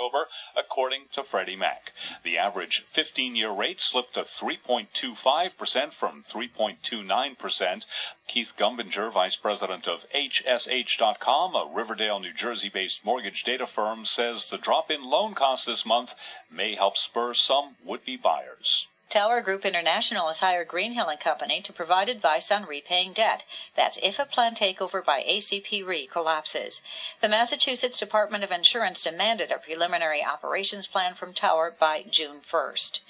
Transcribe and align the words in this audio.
October, 0.00 0.28
according 0.54 1.08
to 1.10 1.24
Freddie 1.24 1.56
Mac. 1.56 1.92
The 2.22 2.38
average 2.38 2.84
15-year 2.84 3.50
rate 3.50 3.80
slipped 3.80 4.14
to 4.14 4.20
3.25% 4.20 5.92
from 5.92 6.22
3.29%. 6.22 7.84
Keith 8.28 8.52
Gumbinger, 8.56 9.10
vice 9.10 9.34
president 9.34 9.88
of 9.88 10.08
HSH.com, 10.10 11.56
a 11.56 11.68
Riverdale, 11.74 12.20
New 12.20 12.32
Jersey-based 12.32 13.04
mortgage 13.04 13.42
data 13.42 13.66
firm, 13.66 14.04
says 14.04 14.50
the 14.50 14.56
drop 14.56 14.88
in 14.88 15.02
loan 15.02 15.34
costs 15.34 15.66
this 15.66 15.84
month 15.84 16.14
may 16.48 16.76
help 16.76 16.96
spur 16.96 17.34
some 17.34 17.76
would-be 17.82 18.16
buyers. 18.16 18.86
Tower 19.08 19.40
Group 19.40 19.64
International 19.64 20.26
has 20.26 20.40
hired 20.40 20.68
Greenhill 20.68 21.10
Company 21.18 21.62
to 21.62 21.72
provide 21.72 22.10
advice 22.10 22.50
on 22.50 22.66
repaying 22.66 23.14
debt. 23.14 23.44
That's 23.74 23.96
if 24.02 24.18
a 24.18 24.26
planned 24.26 24.58
takeover 24.58 25.02
by 25.02 25.22
ACP 25.22 25.86
Re 25.86 26.06
collapses. 26.06 26.82
The 27.22 27.28
Massachusetts 27.30 27.98
Department 27.98 28.44
of 28.44 28.52
Insurance 28.52 29.02
demanded 29.02 29.50
a 29.50 29.58
preliminary 29.58 30.22
operations 30.22 30.86
plan 30.86 31.14
from 31.14 31.32
Tower 31.32 31.70
by 31.70 32.02
June 32.02 32.42
1st. 32.42 33.00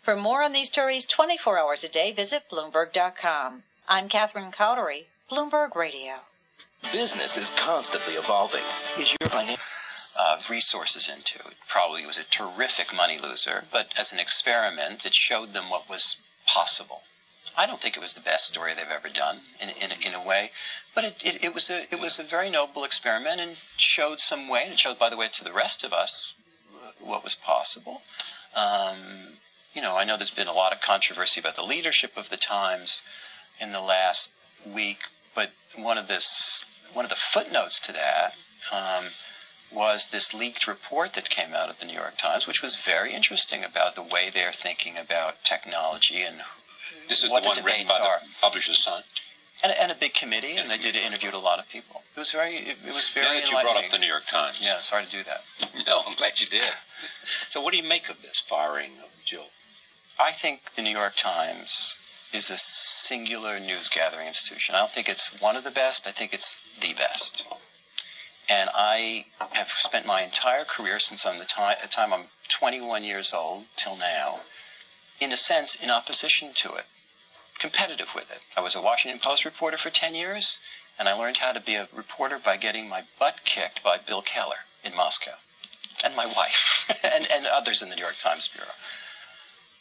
For 0.00 0.14
more 0.14 0.44
on 0.44 0.52
these 0.52 0.68
stories 0.68 1.04
24 1.04 1.58
hours 1.58 1.82
a 1.82 1.88
day, 1.88 2.12
visit 2.12 2.48
Bloomberg.com. 2.48 3.64
I'm 3.88 4.08
Catherine 4.08 4.52
Cowdery, 4.52 5.06
Bloomberg 5.28 5.74
Radio. 5.74 6.20
Business 6.92 7.36
is 7.36 7.50
constantly 7.56 8.14
evolving. 8.14 8.62
Is 8.96 9.16
your 9.20 9.28
financial 9.28 9.64
uh, 10.18 10.40
resources 10.50 11.08
into. 11.08 11.38
It 11.38 11.56
probably 11.68 12.04
was 12.04 12.18
a 12.18 12.24
terrific 12.24 12.92
money 12.92 13.18
loser, 13.18 13.64
but 13.70 13.94
as 13.96 14.12
an 14.12 14.18
experiment, 14.18 15.06
it 15.06 15.14
showed 15.14 15.52
them 15.54 15.70
what 15.70 15.88
was 15.88 16.16
possible. 16.44 17.04
I 17.56 17.66
don't 17.66 17.80
think 17.80 17.96
it 17.96 18.00
was 18.00 18.14
the 18.14 18.20
best 18.20 18.48
story 18.48 18.74
they've 18.74 18.86
ever 18.88 19.08
done 19.08 19.40
in, 19.60 19.68
in, 19.70 19.90
in 20.02 20.14
a 20.14 20.22
way, 20.22 20.50
but 20.94 21.04
it, 21.04 21.24
it, 21.24 21.44
it, 21.44 21.54
was 21.54 21.70
a, 21.70 21.82
it 21.92 22.00
was 22.00 22.18
a 22.18 22.24
very 22.24 22.50
noble 22.50 22.84
experiment 22.84 23.40
and 23.40 23.56
showed 23.76 24.20
some 24.20 24.48
way, 24.48 24.64
and 24.64 24.72
it 24.72 24.80
showed, 24.80 24.98
by 24.98 25.08
the 25.08 25.16
way, 25.16 25.28
to 25.28 25.44
the 25.44 25.52
rest 25.52 25.84
of 25.84 25.92
us 25.92 26.34
what 27.00 27.22
was 27.22 27.34
possible. 27.34 28.02
Um, 28.54 29.38
you 29.74 29.82
know, 29.82 29.96
I 29.96 30.04
know 30.04 30.16
there's 30.16 30.30
been 30.30 30.48
a 30.48 30.52
lot 30.52 30.72
of 30.72 30.80
controversy 30.80 31.40
about 31.40 31.54
the 31.54 31.62
leadership 31.62 32.16
of 32.16 32.30
the 32.30 32.36
Times 32.36 33.02
in 33.60 33.72
the 33.72 33.80
last 33.80 34.32
week, 34.66 34.98
but 35.34 35.52
one 35.76 35.98
of 35.98 36.08
this 36.08 36.64
one 36.92 37.04
of 37.04 37.10
the 37.10 37.16
footnotes 37.16 37.78
to 37.80 37.92
that 37.92 38.34
um, 38.72 39.04
was 39.70 40.08
this 40.08 40.32
leaked 40.34 40.66
report 40.66 41.12
that 41.14 41.30
came 41.30 41.52
out 41.54 41.68
of 41.68 41.78
the 41.78 41.86
New 41.86 41.94
York 41.94 42.16
Times, 42.16 42.46
which 42.46 42.62
was 42.62 42.76
very 42.76 43.12
interesting 43.12 43.64
about 43.64 43.94
the 43.94 44.02
way 44.02 44.30
they're 44.32 44.52
thinking 44.52 44.96
about 44.96 45.44
technology 45.44 46.22
and 46.22 46.42
this 47.08 47.22
is 47.22 47.30
what 47.30 47.42
the, 47.42 47.50
the 47.50 47.56
debates 47.56 47.92
are. 47.92 48.20
the 48.22 48.28
publisher's 48.40 48.82
son. 48.82 49.02
And, 49.62 49.72
and 49.80 49.90
a 49.90 49.94
big 49.96 50.14
committee, 50.14 50.56
and 50.56 50.70
they 50.70 50.78
did 50.78 50.94
interviewed 50.94 51.34
a 51.34 51.38
lot 51.38 51.58
of 51.58 51.68
people. 51.68 52.02
It 52.14 52.18
was 52.18 52.30
very, 52.30 52.54
it, 52.56 52.76
it 52.86 52.94
was 52.94 53.08
very. 53.08 53.26
Now 53.26 53.32
that 53.32 53.50
you 53.50 53.60
brought 53.60 53.84
up 53.84 53.90
the 53.90 53.98
New 53.98 54.06
York 54.06 54.26
Times. 54.26 54.60
Yeah, 54.62 54.78
sorry 54.78 55.04
to 55.04 55.10
do 55.10 55.22
that. 55.24 55.42
No, 55.86 56.00
I'm 56.06 56.14
glad 56.14 56.38
you 56.40 56.46
did. 56.46 56.62
So, 57.48 57.60
what 57.60 57.72
do 57.72 57.76
you 57.76 57.88
make 57.88 58.08
of 58.08 58.22
this 58.22 58.40
firing 58.40 58.92
of 59.02 59.10
Jill? 59.24 59.46
I 60.18 60.32
think 60.32 60.74
the 60.74 60.82
New 60.82 60.96
York 60.96 61.14
Times 61.16 61.96
is 62.32 62.50
a 62.50 62.58
singular 62.58 63.60
news 63.60 63.88
gathering 63.88 64.26
institution. 64.26 64.74
I 64.74 64.78
don't 64.78 64.90
think 64.90 65.08
it's 65.08 65.40
one 65.40 65.56
of 65.56 65.64
the 65.64 65.70
best. 65.70 66.06
I 66.06 66.10
think 66.10 66.34
it's 66.34 66.60
the 66.80 66.94
best. 66.94 67.44
And 68.48 68.70
I 68.74 69.26
have 69.52 69.70
spent 69.70 70.06
my 70.06 70.22
entire 70.22 70.64
career 70.64 70.98
since 70.98 71.26
I'm 71.26 71.38
the 71.38 71.44
time, 71.44 71.76
the 71.82 71.88
time 71.88 72.12
I'm 72.14 72.30
21 72.48 73.04
years 73.04 73.32
old 73.34 73.66
till 73.76 73.96
now, 73.96 74.40
in 75.20 75.32
a 75.32 75.36
sense, 75.36 75.74
in 75.74 75.90
opposition 75.90 76.54
to 76.54 76.74
it, 76.74 76.86
competitive 77.58 78.14
with 78.14 78.30
it. 78.30 78.40
I 78.56 78.60
was 78.60 78.74
a 78.74 78.80
Washington 78.80 79.20
Post 79.20 79.44
reporter 79.44 79.76
for 79.76 79.90
10 79.90 80.14
years, 80.14 80.58
and 80.98 81.08
I 81.08 81.12
learned 81.12 81.38
how 81.38 81.52
to 81.52 81.60
be 81.60 81.74
a 81.74 81.88
reporter 81.92 82.38
by 82.38 82.56
getting 82.56 82.88
my 82.88 83.04
butt 83.18 83.44
kicked 83.44 83.82
by 83.82 83.98
Bill 83.98 84.22
Keller 84.22 84.64
in 84.82 84.96
Moscow, 84.96 85.36
and 86.02 86.16
my 86.16 86.26
wife, 86.26 86.90
and, 87.04 87.30
and 87.30 87.46
others 87.46 87.82
in 87.82 87.90
the 87.90 87.96
New 87.96 88.02
York 88.02 88.18
Times 88.18 88.48
Bureau. 88.48 88.72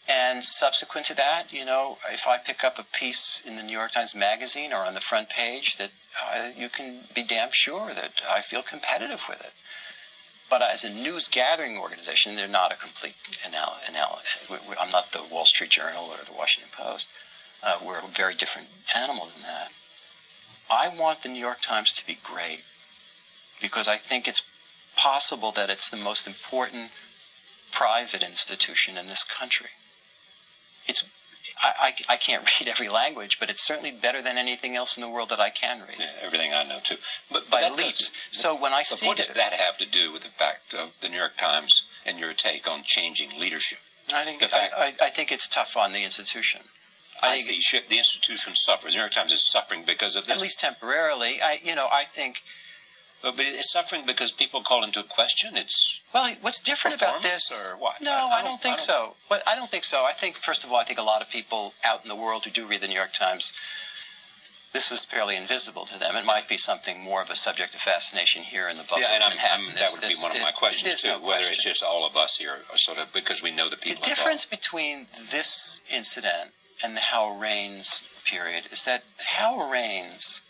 And 0.10 0.44
subsequent 0.44 1.06
to 1.08 1.14
that, 1.16 1.52
you 1.52 1.66
know, 1.66 1.98
if 2.10 2.28
I 2.28 2.38
pick 2.38 2.64
up 2.64 2.80
a 2.80 2.84
piece 2.84 3.42
in 3.46 3.58
the 3.58 3.64
New 3.64 3.78
York 3.78 3.92
Times 3.92 4.16
Magazine 4.16 4.72
or 4.72 4.86
on 4.86 4.94
the 4.94 5.02
front 5.02 5.30
page, 5.30 5.76
that 5.78 5.92
uh, 6.24 6.50
you 6.56 6.70
can 6.70 7.02
be 7.14 7.24
damn 7.24 7.52
sure 7.52 7.94
that 7.94 8.22
I 8.30 8.42
feel 8.42 8.62
competitive 8.62 9.22
with 9.28 9.42
it. 9.42 9.52
But 10.50 10.62
as 10.62 10.86
a 10.86 10.90
news 10.90 11.28
gathering 11.28 11.78
organization, 11.78 12.38
they're 12.38 12.48
not 12.48 12.72
a 12.72 12.78
complete 12.78 13.16
anal. 13.46 13.76
anal- 13.88 14.22
I'm 14.80 14.90
not 14.92 15.12
the 15.12 15.24
Wall 15.24 15.44
Street 15.44 15.72
Journal 15.72 16.06
or 16.06 16.24
the 16.24 16.32
Washington 16.32 16.72
Post. 16.72 17.10
Uh, 17.62 17.80
we're 17.84 18.00
a 18.00 18.08
very 18.08 18.34
different 18.34 18.70
animal 18.96 19.26
than 19.26 19.44
that. 19.44 19.72
I 20.70 20.88
want 20.88 21.22
the 21.22 21.30
New 21.30 21.40
York 21.40 21.62
Times 21.62 21.92
to 21.94 22.06
be 22.06 22.18
great 22.24 22.64
because 23.62 23.90
I 23.90 23.98
think 23.98 24.26
it's 24.26 24.44
possible 24.96 25.52
that 25.52 25.70
it's 25.70 25.90
the 25.90 25.98
most 25.98 26.28
important 26.28 26.92
private 27.72 28.24
institution 28.24 28.98
in 28.98 29.08
this 29.08 29.24
country. 29.24 29.70
It's 30.88 31.04
I, 31.62 31.94
I, 32.10 32.14
I 32.14 32.18
can't 32.18 32.44
read 32.60 32.68
every 32.70 32.90
language, 32.90 33.40
but 33.40 33.50
it's 33.50 33.62
certainly 33.66 33.92
better 33.92 34.22
than 34.22 34.38
anything 34.38 34.76
else 34.76 34.96
in 34.98 35.02
the 35.02 35.10
world 35.10 35.30
that 35.30 35.40
I 35.40 35.50
can 35.50 35.80
read 35.80 35.98
Yeah, 36.00 36.06
everything 36.22 36.54
I 36.54 36.64
know 36.64 36.80
too. 36.84 36.98
But, 37.32 37.46
but 37.50 37.62
by 37.62 37.70
leaps. 37.70 38.12
So 38.32 38.56
when 38.56 38.74
I 38.74 38.84
see 38.84 39.08
what 39.08 39.18
does 39.18 39.30
that 39.30 39.54
have 39.54 39.78
to 39.80 39.86
do 39.86 40.12
with 40.12 40.22
the 40.22 40.30
fact 40.30 40.74
of 40.74 40.92
the 41.02 41.10
New 41.10 41.18
York 41.18 41.38
Times 41.38 41.84
and 42.06 42.20
your 42.20 42.34
take 42.34 42.70
on 42.70 42.82
changing 42.84 43.30
leadership? 43.40 43.80
I 44.14 44.24
think 44.24 44.42
fact- 44.42 44.74
I, 44.78 44.94
I, 45.02 45.08
I 45.08 45.10
think 45.10 45.32
it's 45.32 45.48
tough 45.48 45.76
on 45.76 45.92
the 45.94 46.04
institution. 46.04 46.62
I 47.22 47.30
I, 47.30 47.32
think 47.40 47.44
see. 47.44 47.62
Should, 47.62 47.90
the 47.90 47.98
institution 47.98 48.54
suffers. 48.56 48.94
The 48.94 48.98
New 48.98 49.02
York 49.02 49.12
Times 49.12 49.34
is 49.34 49.44
suffering 49.50 49.84
because 49.86 50.16
of 50.16 50.28
this. 50.28 50.36
at 50.36 50.42
least 50.42 50.60
temporarily. 50.60 51.42
I 51.42 51.60
you 51.64 51.74
know 51.76 51.88
I 51.92 52.04
think 52.06 52.42
but, 53.22 53.36
it's 53.40 53.72
suffering 53.72 54.04
because 54.06 54.32
people 54.32 54.62
call 54.62 54.84
into 54.84 55.02
question. 55.04 55.58
It's 55.58 56.00
Well, 56.14 56.32
what's 56.42 56.60
different 56.60 56.98
about 57.02 57.22
this? 57.22 57.52
or 57.52 57.78
what? 57.78 58.02
No, 58.02 58.12
I- 58.12 58.16
I 58.16 58.20
I, 58.40 58.42
don't- 58.42 58.52
don't 58.52 58.62
think 58.62 58.74
I 58.76 58.78
don't- 58.78 58.86
so. 58.86 59.16
But 59.30 59.44
I 59.48 59.56
don't 59.56 59.70
think 59.70 59.84
so. 59.84 60.06
I 60.06 60.14
think 60.14 60.36
first 60.38 60.64
of 60.64 60.72
all, 60.72 60.78
I 60.78 60.84
think 60.84 61.00
a 61.00 61.04
lot 61.04 61.22
of 61.22 61.30
people 61.30 61.74
out 61.84 62.04
in 62.04 62.10
the 62.10 62.16
world 62.16 62.46
who 62.46 62.52
do 62.52 62.66
read 62.66 62.82
the 62.82 62.88
New 62.88 62.96
York 62.96 63.14
Times, 63.14 63.54
this 64.74 64.90
was 64.92 65.06
fairly 65.06 65.36
invisible 65.36 65.86
to 65.86 65.98
them. 65.98 66.16
It 66.16 66.26
might 66.26 66.48
be 66.48 66.58
something 66.58 67.00
more 67.00 67.22
of 67.22 67.30
a 67.30 67.36
subject 67.36 67.74
of 67.74 67.82
fascination 67.82 68.44
here 68.44 68.68
in 68.68 68.78
the 68.78 68.84
bubble 68.84 69.02
yeah, 69.02 69.14
and 69.16 69.24
I'm, 69.24 69.32
I'm, 69.32 69.74
that 69.76 69.90
would 69.92 70.02
be 70.08 70.16
one 70.22 70.36
of 70.36 70.42
my 70.42 70.52
questions 70.52 71.02
too. 71.02 71.08
no 71.08 71.20
whether 71.20 71.46
it's 71.48 71.64
just 71.64 71.82
all 71.84 72.06
of 72.06 72.16
us 72.16 72.38
here, 72.38 72.60
sort 72.76 72.98
of 73.00 73.12
because 73.14 73.42
we 73.42 73.50
know 73.52 73.68
the 73.70 73.78
people. 73.78 74.02
The 74.04 74.10
difference 74.10 74.46
between 74.46 75.08
this 75.32 75.82
incident 75.90 76.52
and 76.84 76.96
the 76.96 77.02
Howell 77.02 77.38
Raines 77.38 78.04
period 78.26 78.66
is 78.72 78.84
that 78.84 79.04
Howell 79.26 79.70
Raines, 79.70 80.42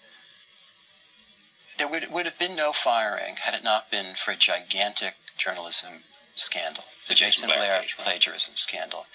there 1.78 1.88
would, 1.88 2.12
would 2.12 2.26
have 2.26 2.40
been 2.40 2.56
no 2.56 2.72
firing 2.72 3.36
had 3.38 3.54
it 3.54 3.64
not 3.64 3.92
been 3.92 4.16
for 4.16 4.32
a 4.32 4.36
gigantic 4.36 5.16
journalism 5.38 6.04
scandal, 6.36 6.84
the, 7.08 7.14
The 7.14 7.16
Jason 7.16 7.50
Jason 7.50 7.60
Blair 7.60 7.82
Blair 7.82 7.86
plagiarism 7.98 8.56
scandal. 8.56 9.06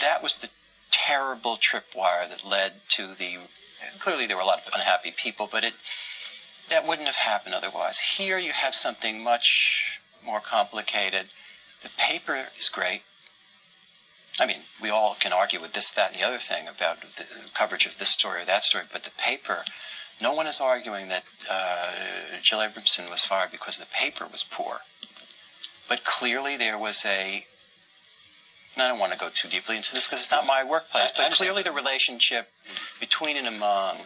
That 0.00 0.22
was 0.22 0.36
the 0.36 0.50
terrible 0.90 1.56
tripwire 1.56 2.28
that 2.28 2.44
led 2.44 2.72
to 2.90 3.14
the. 3.14 3.38
Clearly, 3.98 4.26
there 4.26 4.36
were 4.36 4.42
a 4.42 4.46
lot 4.46 4.66
of 4.66 4.72
unhappy 4.74 5.10
people, 5.10 5.48
but 5.50 5.64
it 5.64 5.74
that 6.68 6.86
wouldn't 6.86 7.06
have 7.06 7.16
happened 7.16 7.54
otherwise. 7.54 7.98
Here, 7.98 8.38
you 8.38 8.52
have 8.52 8.74
something 8.74 9.22
much 9.22 10.00
more 10.24 10.40
complicated. 10.40 11.26
The 11.82 11.90
paper 11.98 12.48
is 12.56 12.68
great. 12.68 13.02
I 14.40 14.46
mean, 14.46 14.62
we 14.80 14.88
all 14.88 15.16
can 15.18 15.32
argue 15.32 15.60
with 15.60 15.72
this, 15.72 15.90
that, 15.90 16.12
and 16.12 16.20
the 16.20 16.26
other 16.26 16.38
thing 16.38 16.66
about 16.66 17.00
the 17.02 17.26
coverage 17.52 17.84
of 17.84 17.98
this 17.98 18.08
story 18.08 18.42
or 18.42 18.44
that 18.46 18.64
story, 18.64 18.84
but 18.90 19.02
the 19.04 19.10
paper, 19.10 19.64
no 20.22 20.32
one 20.32 20.46
is 20.46 20.60
arguing 20.60 21.08
that 21.08 21.24
uh, 21.50 21.90
Jill 22.40 22.60
Abramson 22.60 23.10
was 23.10 23.24
fired 23.24 23.50
because 23.50 23.78
the 23.78 23.86
paper 23.86 24.26
was 24.30 24.44
poor. 24.44 24.80
But 25.88 26.04
clearly 26.04 26.56
there 26.56 26.78
was 26.78 27.04
a, 27.04 27.44
and 28.74 28.82
I 28.82 28.88
don't 28.88 28.98
want 28.98 29.12
to 29.12 29.18
go 29.18 29.28
too 29.28 29.48
deeply 29.48 29.76
into 29.76 29.92
this 29.92 30.06
because 30.06 30.20
it's 30.20 30.30
not 30.30 30.46
my 30.46 30.62
workplace, 30.62 31.12
but 31.16 31.32
clearly 31.32 31.62
the 31.62 31.72
relationship 31.72 32.48
between 33.00 33.36
and 33.36 33.48
among 33.48 33.98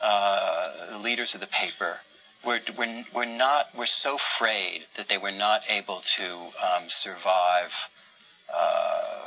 uh, 0.00 0.90
the 0.90 0.98
leaders 0.98 1.34
of 1.34 1.40
the 1.40 1.46
paper 1.46 1.98
were, 2.44 2.60
were, 2.76 3.04
were 3.14 3.26
not, 3.26 3.74
were 3.76 3.86
so 3.86 4.16
frayed 4.16 4.86
that 4.96 5.08
they 5.08 5.18
were 5.18 5.30
not 5.30 5.62
able 5.68 6.00
to 6.00 6.34
um, 6.34 6.88
survive 6.88 7.88
uh, 8.52 9.26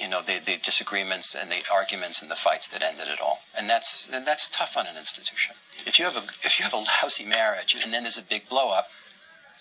you 0.00 0.08
know 0.08 0.22
the, 0.22 0.40
the 0.44 0.56
disagreements 0.62 1.34
and 1.34 1.50
the 1.50 1.62
arguments 1.72 2.22
and 2.22 2.30
the 2.30 2.36
fights 2.36 2.68
that 2.68 2.82
ended 2.82 3.08
it 3.08 3.20
all. 3.20 3.40
And 3.56 3.68
that's 3.68 4.08
and 4.12 4.26
that's 4.26 4.48
tough 4.48 4.76
on 4.76 4.86
an 4.86 4.96
institution. 4.96 5.54
If 5.86 5.98
you 5.98 6.04
have 6.06 6.16
a 6.16 6.24
if 6.42 6.58
you 6.58 6.64
have 6.64 6.72
a 6.72 6.84
lousy 7.02 7.26
marriage 7.26 7.76
and 7.82 7.92
then 7.92 8.02
there's 8.02 8.18
a 8.18 8.22
big 8.22 8.48
blow 8.48 8.70
up 8.70 8.88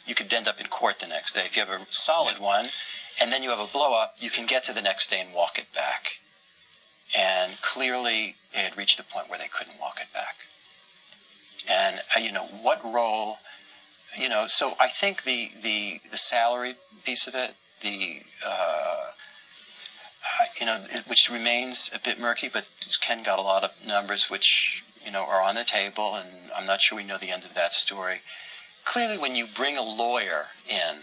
you 0.06 0.16
could 0.16 0.34
end 0.34 0.48
up 0.48 0.60
in 0.60 0.68
court 0.68 1.00
the 1.00 1.08
next 1.08 1.36
day. 1.36 1.44
If 1.46 1.56
you 1.56 1.64
have 1.64 1.82
a 1.82 1.86
solid 1.90 2.40
one 2.40 2.68
and 3.22 3.32
then 3.32 3.44
you 3.44 3.50
have 3.50 3.60
a 3.60 3.68
blow 3.68 3.94
up 3.94 4.16
you 4.18 4.30
can 4.30 4.46
get 4.46 4.64
to 4.64 4.74
the 4.74 4.82
next 4.82 5.10
day 5.10 5.20
and 5.20 5.34
walk 5.34 5.60
it 5.60 5.68
back. 5.76 6.20
And 7.18 7.54
clearly 7.62 8.36
they 8.54 8.60
had 8.60 8.78
reached 8.78 8.98
the 8.98 9.04
point 9.04 9.30
where 9.30 9.40
they 9.40 9.48
couldn't 9.48 9.80
walk 9.80 10.00
it 10.00 10.14
back. 10.14 10.36
And 11.68 12.02
uh, 12.16 12.20
you 12.20 12.32
know 12.32 12.46
what 12.64 12.84
role 12.84 13.40
you 14.18 14.30
know 14.30 14.48
so 14.48 14.74
i 14.80 14.88
think 14.88 15.24
the 15.24 15.50
the 15.62 16.00
the 16.10 16.18
salary 16.18 16.76
piece 17.06 17.28
of 17.28 17.36
it 17.36 17.54
the 17.82 18.22
uh, 18.46 18.49
you 20.60 20.66
know, 20.66 20.78
which 21.08 21.30
remains 21.30 21.90
a 21.94 22.00
bit 22.00 22.20
murky, 22.20 22.50
but 22.50 22.70
Ken 23.02 23.24
got 23.24 23.40
a 23.40 23.44
lot 23.44 23.64
of 23.64 23.72
numbers 23.86 24.30
which, 24.30 24.84
you 25.06 25.12
know, 25.12 25.24
are 25.24 25.42
on 25.42 25.56
the 25.56 25.64
table, 25.64 26.16
and 26.16 26.28
I'm 26.56 26.66
not 26.66 26.82
sure 26.82 26.98
we 26.98 27.04
know 27.04 27.18
the 27.18 27.32
end 27.32 27.46
of 27.46 27.54
that 27.54 27.74
story. 27.74 28.22
Clearly, 28.84 29.18
when 29.18 29.36
you 29.36 29.48
bring 29.48 29.78
a 29.78 29.82
lawyer 29.82 30.48
in 30.68 30.98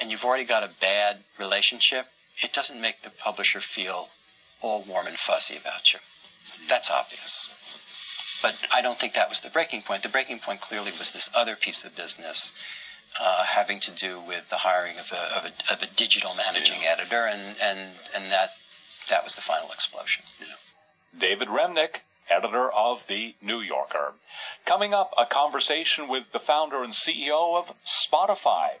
and 0.00 0.10
you've 0.10 0.24
already 0.24 0.44
got 0.44 0.62
a 0.62 0.70
bad 0.80 1.18
relationship, 1.38 2.06
it 2.42 2.52
doesn't 2.52 2.80
make 2.80 3.02
the 3.02 3.10
publisher 3.10 3.60
feel 3.60 4.08
all 4.60 4.82
warm 4.82 5.06
and 5.06 5.18
fuzzy 5.18 5.56
about 5.56 5.92
you. 5.92 5.98
That's 6.68 6.90
obvious. 6.90 7.50
But 8.42 8.58
I 8.72 8.82
don't 8.82 8.98
think 8.98 9.14
that 9.14 9.28
was 9.28 9.40
the 9.40 9.50
breaking 9.50 9.82
point. 9.82 10.02
The 10.02 10.08
breaking 10.08 10.38
point 10.40 10.60
clearly 10.60 10.92
was 10.98 11.12
this 11.12 11.30
other 11.34 11.56
piece 11.56 11.84
of 11.84 11.96
business 11.96 12.52
uh, 13.20 13.44
having 13.44 13.80
to 13.80 13.90
do 13.90 14.20
with 14.20 14.48
the 14.50 14.56
hiring 14.56 14.98
of 14.98 15.12
a, 15.12 15.36
of 15.36 15.44
a, 15.44 15.72
of 15.72 15.82
a 15.82 15.94
digital 15.94 16.34
managing 16.34 16.82
yeah. 16.82 16.94
editor, 16.98 17.26
and, 17.26 17.56
and, 17.62 17.78
and 18.14 18.30
that, 18.30 18.50
that 19.08 19.24
was 19.24 19.34
the 19.34 19.42
final 19.42 19.70
explosion. 19.70 20.24
Yeah. 20.40 20.46
David 21.18 21.48
Remnick, 21.48 22.00
editor 22.30 22.70
of 22.70 23.06
The 23.06 23.34
New 23.40 23.60
Yorker. 23.60 24.12
Coming 24.64 24.94
up, 24.94 25.12
a 25.16 25.26
conversation 25.26 26.08
with 26.08 26.32
the 26.32 26.38
founder 26.38 26.82
and 26.82 26.92
CEO 26.92 27.56
of 27.56 27.74
Spotify. 27.84 28.78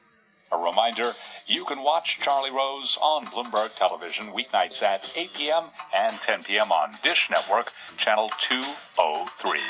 A 0.50 0.56
reminder, 0.56 1.12
you 1.46 1.64
can 1.64 1.82
watch 1.82 2.18
Charlie 2.22 2.50
Rose 2.50 2.96
on 3.02 3.24
Bloomberg 3.26 3.76
Television 3.76 4.32
weeknights 4.32 4.82
at 4.82 5.12
8 5.14 5.34
p.m. 5.34 5.64
and 5.94 6.12
10 6.12 6.44
p.m. 6.44 6.72
on 6.72 6.96
Dish 7.02 7.28
Network, 7.30 7.72
channel 7.98 8.30
203. 8.40 9.60